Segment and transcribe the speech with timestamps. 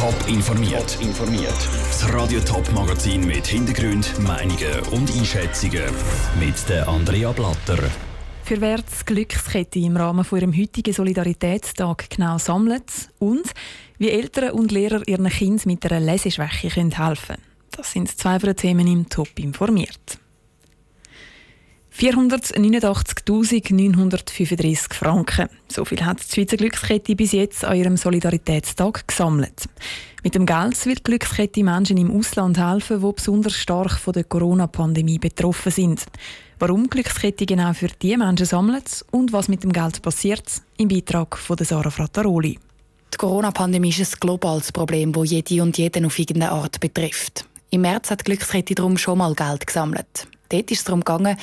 [0.00, 0.96] Top informiert.
[1.02, 1.68] informiert.
[1.88, 5.82] Das Radio Top Magazin mit Hintergrund, Meinungen und Einschätzungen
[6.38, 7.76] mit der Andrea Blatter.
[8.42, 13.52] Für wer die Glückskette im Rahmen von ihrem heutigen Solidaritätstag genau sammelt und
[13.98, 17.42] wie Eltern und Lehrer ihren Kindern mit einer Leseschwäche helfen können.
[17.70, 20.18] Das sind zwei von den Themen im Top informiert.
[22.00, 25.48] 489.935 Franken.
[25.68, 29.68] So viel hat die Schweizer Glückskette bis jetzt an ihrem Solidaritätstag gesammelt.
[30.24, 34.24] Mit dem Geld will die Glückskette Menschen im Ausland helfen, die besonders stark von der
[34.24, 36.06] Corona-Pandemie betroffen sind.
[36.58, 40.88] Warum die Glückskette genau für diese Menschen sammelt und was mit dem Geld passiert, im
[40.88, 42.58] Beitrag von Sarah Frattaroli.
[43.12, 47.44] Die Corona-Pandemie ist ein globales Problem, das jede und jeden auf irgendeine Art betrifft.
[47.68, 50.26] Im März hat die Glückskette darum schon mal Geld gesammelt.
[50.50, 51.36] Dort ist es darum gegangen,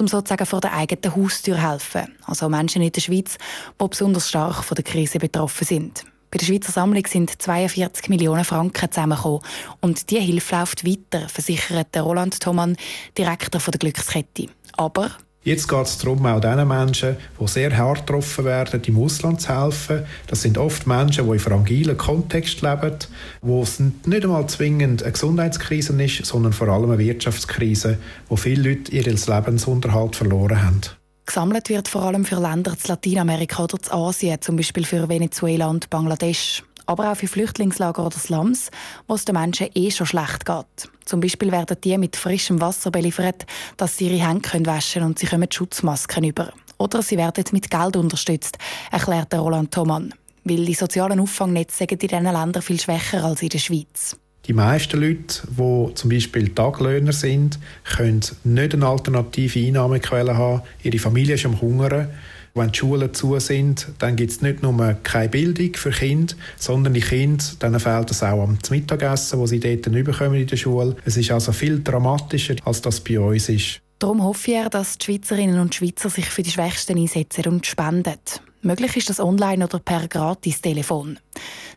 [0.00, 2.16] um sozusagen vor der eigenen Haustür helfen.
[2.26, 3.36] Also Menschen in der Schweiz,
[3.80, 6.04] die besonders stark von der Krise betroffen sind.
[6.30, 9.40] Bei der Schweizer Sammlung sind 42 Millionen Franken zusammengekommen.
[9.80, 12.76] Und diese Hilfe läuft weiter, versichert Roland Thomann,
[13.16, 14.48] Direktor der Glückskette.
[14.72, 15.12] Aber
[15.44, 19.54] Jetzt geht es darum, auch diesen Menschen, die sehr hart getroffen werden, im Ausland zu
[19.54, 20.04] helfen.
[20.26, 22.96] Das sind oft Menschen, die in fragilen Kontext leben,
[23.42, 27.98] wo es nicht einmal zwingend eine Gesundheitskrise ist, sondern vor allem eine Wirtschaftskrise,
[28.30, 30.80] wo viele Leute ihren Lebensunterhalt verloren haben.
[31.26, 35.90] Gesammelt wird vor allem für Länder in Lateinamerika oder in Asien, Beispiel für Venezuela und
[35.90, 38.70] Bangladesch aber auch für Flüchtlingslager oder Slums,
[39.06, 40.90] wo es den Menschen eh schon schlecht geht.
[41.04, 43.46] Zum Beispiel werden die mit frischem Wasser beliefert,
[43.76, 46.52] dass sie ihre Hände waschen können und sie kommen Schutzmasken über.
[46.78, 48.58] Oder sie werden mit Geld unterstützt,
[48.90, 50.12] erklärt Roland Thomann.
[50.44, 54.16] Weil die sozialen Auffangnetze sind in diesen Ländern viel schwächer als in der Schweiz.
[54.46, 57.58] Die meisten Leute, die zum Beispiel Taglöhner sind,
[57.96, 60.62] können nicht eine alternative Einnahmequelle haben.
[60.82, 62.10] Ihre Familie ist am Hungern
[62.54, 66.94] wenn die Schulen zu sind, dann gibt es nicht nur keine Bildung für Kinder, sondern
[66.94, 70.96] die Kinder, denen fehlt es auch am Mittagessen, wo sie dort bekommen in der Schule.
[71.04, 73.80] Es ist also viel dramatischer, als das bei uns ist.
[73.98, 78.18] Darum hoffe ich, dass die Schweizerinnen und Schweizer sich für die Schwächsten einsetzen und spenden.
[78.62, 81.18] Möglich ist das online oder per Gratis-Telefon.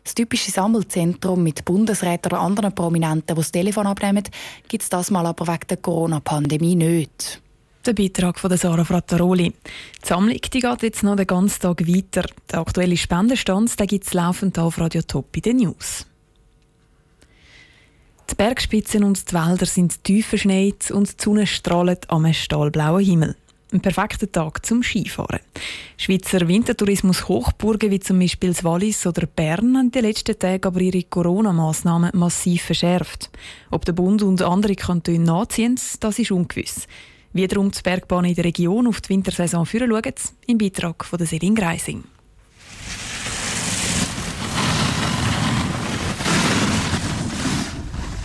[0.04, 4.24] Das typische Sammelzentrum mit Bundesräten oder anderen Prominenten, die das Telefon abnehmen,
[4.68, 7.42] gibt es das mal aber wegen der Corona-Pandemie nicht.
[7.86, 9.50] Der Beitrag von Sarah Frattaroli.
[9.50, 12.24] Die Sammlung die geht jetzt noch den ganzen Tag weiter.
[12.50, 16.04] Der aktuelle Spendenstand gibt es laufend auf Radio Top in den News.
[18.30, 23.36] Die Bergspitzen und die Wälder sind tief verschneit und die Sonne strahlt am stahlblauen Himmel.
[23.72, 25.40] Ein perfekter Tag zum Skifahren.
[25.96, 31.02] Schweizer Wintertourismus-Hochburgen wie zum Beispiel das Wallis oder Bern haben den letzten Tagen aber ihre
[31.02, 33.30] Corona-Massnahmen massiv verschärft.
[33.70, 36.86] Ob der Bund und andere Kantone nachziehen, das ist ungewiss.
[37.38, 40.12] Wie darum die Bergbahnen in der Region auf die Wintersaison führen schauen,
[40.48, 42.02] im Beitrag von Selin Greising.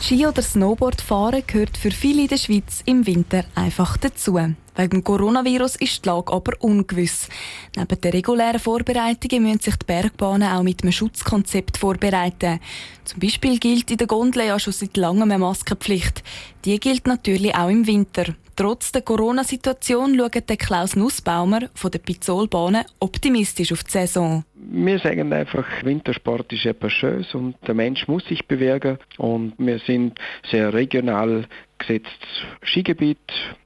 [0.01, 4.40] Ski- oder Snowboardfahren gehört für viele in der Schweiz im Winter einfach dazu.
[4.76, 7.30] Wegen dem Coronavirus ist die Lage aber ungewiss.
[7.76, 12.60] Neben den regulären Vorbereitungen müssen sich die Bergbahnen auch mit einem Schutzkonzept vorbereiten.
[13.06, 16.24] Zum Beispiel gilt in der Gondel ja schon seit langem eine Maskenpflicht.
[16.66, 18.34] Die gilt natürlich auch im Winter.
[18.56, 24.44] Trotz der Corona-Situation schaut der Klaus Nussbaumer von der Pizzolbahnen optimistisch auf die Saison.
[24.56, 29.80] Wir sagen einfach, Wintersport ist etwas Schönes und der Mensch muss sich bewegen und wir
[29.80, 30.20] sind
[30.50, 31.48] sehr regional
[31.88, 32.30] gesetztes
[32.64, 33.18] Skigebiet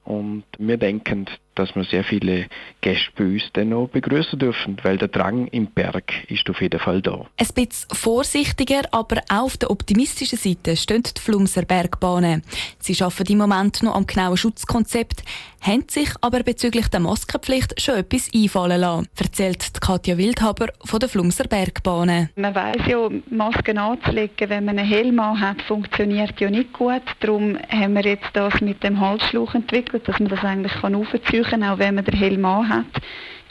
[0.04, 2.48] und wir denken, dass wir sehr viele
[2.82, 6.80] Gäste bei uns dann noch begrüßen dürfen, weil der Drang im Berg ist auf jeden
[6.80, 7.26] Fall da.
[7.38, 12.44] Ein bisschen vorsichtiger, aber auch auf der optimistischen Seite stehen die Flumser Bergbahnen.
[12.80, 15.24] Sie arbeiten im Moment noch am genauen Schutzkonzept,
[15.62, 21.10] haben sich aber bezüglich der Maskenpflicht schon etwas einfallen lassen, erzählt Katja Wildhaber von der
[21.10, 22.30] Flumser Bergbahnen.
[22.36, 27.04] Man weiß ja, Masken anzulegen, wenn man einen Helm hat, funktioniert ja nicht gut.
[27.20, 31.44] Darum haben wir jetzt das mit dem Halsschlauch entwickelt, dass man das eigentlich kann aufziehen
[31.44, 32.86] kann, auch wenn man den Helm hat.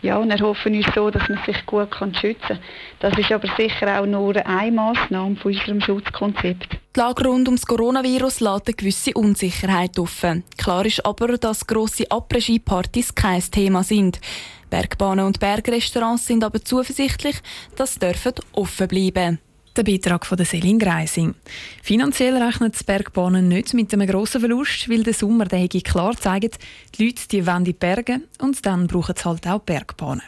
[0.07, 2.59] Ja, und erhoffen uns so, dass man sich gut kann schützen kann.
[3.01, 6.79] Das ist aber sicher auch nur eine Massnahme von unserem Schutzkonzept.
[6.95, 10.45] Die Lage rund ums Coronavirus lässt eine gewisse Unsicherheit offen.
[10.57, 14.21] Klar ist aber, dass grosse Après-Ski-Partys kein Thema sind.
[14.71, 17.39] Bergbahnen und Bergrestaurants sind aber zuversichtlich,
[17.75, 19.46] dass sie offen bleiben dürfen.
[19.77, 21.35] Der Beitrag von der Selin Greising.
[21.83, 26.59] Finanziell rechnet die Bergbahnen nicht mit einem grossen Verlust, weil der Sommer der klar zeigt,
[26.95, 30.23] die Leute die wollen die Berge und dann brauchen sie halt auch Bergbahnen.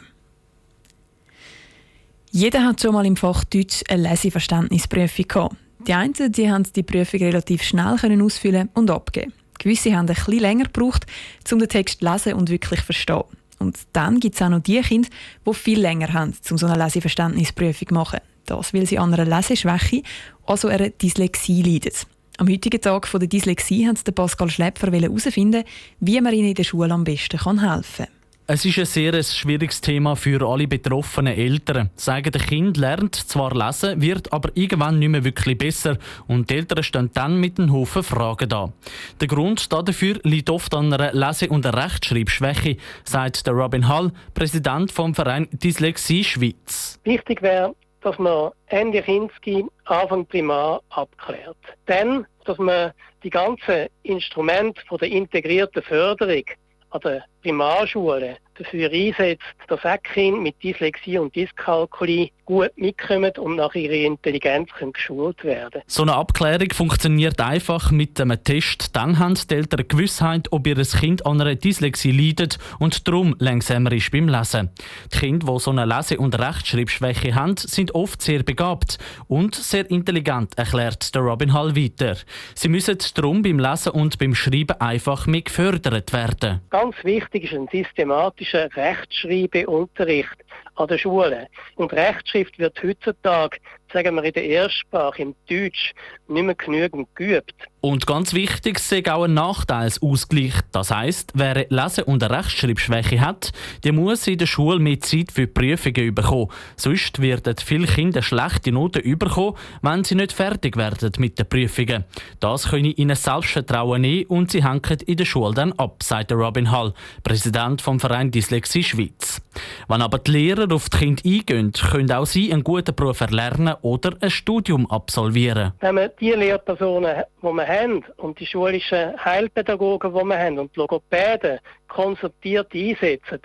[2.29, 5.55] Jeder hat schon mal im Fach Deutsch eine Leseverständnisprüfung gehabt.
[5.87, 9.33] Die einen die haben die Prüfung relativ schnell können ausfüllen und abgeben.
[9.57, 11.07] Gewisse haben ein bisschen länger gebraucht,
[11.51, 13.23] um den Text zu lesen und wirklich zu verstehen.
[13.57, 15.09] Und dann gibt es auch noch die Kinder,
[15.43, 18.19] die viel länger haben, um so eine Leseverständnisprüfung zu machen.
[18.49, 20.01] Das, weil sie an einer Leseschwäche,
[20.45, 21.93] also einer Dyslexie leiden.
[22.37, 25.63] Am heutigen Tag von der Dyslexie haben Pascal Schlepfer herausfinden,
[25.99, 28.19] wie man ihnen in der Schule am besten helfen kann.
[28.51, 31.91] Es ist ein sehr schwieriges Thema für alle betroffenen Eltern.
[31.95, 36.55] Sagen, das Kind lernt zwar lesen, wird aber irgendwann nicht mehr wirklich besser und die
[36.55, 38.73] Eltern stehen dann mit einem Haufen Fragen da.
[39.21, 44.91] Der Grund dafür liegt oft an einer Lese- und Rechtschreibschwäche, sagt der Robin Hall, Präsident
[44.91, 46.99] vom Verein Dyslexie Schweiz.
[47.03, 51.57] Wichtig wäre, dass man Ende Kinski Anfang Primar abklärt.
[51.85, 52.91] Dann, dass man
[53.23, 56.43] die ganzen Instrumente der integrierten Förderung
[56.91, 63.57] an der Primarschule dafür einsetzt, dass auch Kinder mit Dyslexie und Dyskalkulie gut mitkommen und
[63.57, 68.95] nach ihrer Intelligenz können geschult werden So eine Abklärung funktioniert einfach mit einem Test.
[68.95, 73.91] Dann haben die Eltern Gewissheit, ob ihr Kind an einer Dyslexie leidet und darum langsamer
[73.91, 74.71] ist beim Lesen.
[75.13, 78.97] Die Kinder, die so eine Lese- und Rechtschreibschwäche haben, sind oft sehr begabt
[79.27, 82.15] und sehr intelligent, erklärt der Robin Hall weiter.
[82.55, 86.61] Sie müssen darum beim Lesen und beim Schreiben einfach mehr gefördert werden.
[86.71, 90.35] Ganz wichtig ist ein systematischer Rechtschreibeunterricht
[90.75, 91.47] an der Schule.
[91.75, 93.57] Und Rechtschrift wird heutzutage,
[93.93, 95.93] sagen wir in der Erstsprache, im Deutsch,
[96.27, 97.55] nicht mehr genügend geübt.
[97.81, 100.53] Und ganz wichtig ist auch ein Nachteilsausgleich.
[100.73, 103.53] Das heisst, wer Lese- und Rechtschreibschwäche hat,
[103.85, 106.49] der muss in der Schule mehr Zeit für Prüfungen bekommen.
[106.75, 112.03] Sonst werden viele Kinder schlechte Noten bekommen, wenn sie nicht fertig werden mit den Prüfungen.
[112.41, 116.71] Das können ihnen Selbstvertrauen nehmen und sie hängen in der Schule dann ab, sagt Robin
[116.71, 116.93] Hall,
[117.23, 119.41] Präsident vom Verein Dyslexie Schweiz.
[119.87, 123.75] Wenn aber die Lehrer auf die Kinder eingehen, können auch sie einen guten Beruf erlernen
[123.81, 125.73] oder ein Studium absolvieren.
[125.79, 130.75] Wenn man die Lehrpersonen, die wir haben, und die schulischen Heilpädagogen, die wir haben, und
[130.75, 133.41] die Logopäden konsultiert einsetzen,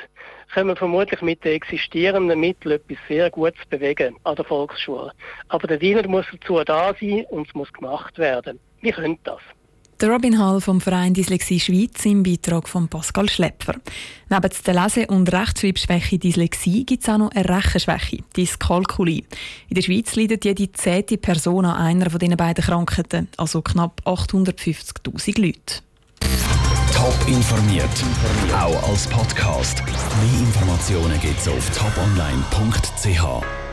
[0.52, 5.12] können wir vermutlich mit den existierenden Mitteln etwas sehr Gutes bewegen an der Volksschule.
[5.48, 8.58] Aber der Diener muss dazu da sein und es muss gemacht werden.
[8.80, 9.40] Wie könnte das?
[10.04, 13.76] Der Robin Hall vom Verein Dyslexie Schweiz im Beitrag von Pascal Schlepper.
[14.28, 19.24] Neben der Lese- und Rechtschreibschwäche Dyslexie gibt es auch noch eine Rechenschwäche, Dyskalkulie.
[19.70, 24.02] In der Schweiz leidet jede zehnte Person an einer von diesen beiden Krankheiten, also knapp
[24.04, 25.80] 850'000 Leute.
[26.92, 27.88] Top informiert,
[28.52, 29.82] auch als Podcast.
[29.86, 33.63] Mehr Informationen gibt es auf toponline.ch.